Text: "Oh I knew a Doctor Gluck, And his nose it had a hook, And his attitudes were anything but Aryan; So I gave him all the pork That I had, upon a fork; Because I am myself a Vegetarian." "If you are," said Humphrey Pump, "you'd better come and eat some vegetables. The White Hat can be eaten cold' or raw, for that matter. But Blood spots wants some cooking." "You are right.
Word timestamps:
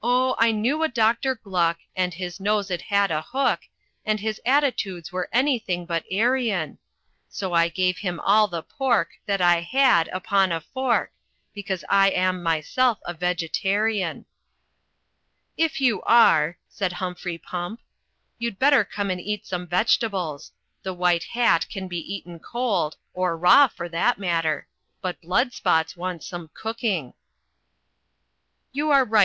"Oh 0.00 0.36
I 0.38 0.52
knew 0.52 0.84
a 0.84 0.88
Doctor 0.88 1.34
Gluck, 1.34 1.78
And 1.96 2.14
his 2.14 2.38
nose 2.38 2.70
it 2.70 2.82
had 2.82 3.10
a 3.10 3.20
hook, 3.20 3.62
And 4.04 4.20
his 4.20 4.40
attitudes 4.46 5.10
were 5.10 5.28
anything 5.32 5.86
but 5.86 6.04
Aryan; 6.08 6.78
So 7.28 7.52
I 7.52 7.66
gave 7.66 7.98
him 7.98 8.20
all 8.20 8.46
the 8.46 8.62
pork 8.62 9.14
That 9.26 9.40
I 9.40 9.62
had, 9.62 10.06
upon 10.12 10.52
a 10.52 10.60
fork; 10.60 11.10
Because 11.52 11.84
I 11.88 12.10
am 12.10 12.44
myself 12.44 13.00
a 13.06 13.12
Vegetarian." 13.12 14.26
"If 15.56 15.80
you 15.80 16.00
are," 16.02 16.58
said 16.68 16.92
Humphrey 16.92 17.36
Pump, 17.36 17.80
"you'd 18.38 18.60
better 18.60 18.84
come 18.84 19.10
and 19.10 19.20
eat 19.20 19.46
some 19.46 19.66
vegetables. 19.66 20.52
The 20.84 20.94
White 20.94 21.24
Hat 21.24 21.68
can 21.68 21.88
be 21.88 21.98
eaten 22.14 22.38
cold' 22.38 22.96
or 23.14 23.36
raw, 23.36 23.66
for 23.66 23.88
that 23.88 24.16
matter. 24.16 24.68
But 25.02 25.20
Blood 25.20 25.52
spots 25.52 25.96
wants 25.96 26.24
some 26.24 26.50
cooking." 26.54 27.14
"You 28.70 28.90
are 28.92 29.04
right. 29.04 29.24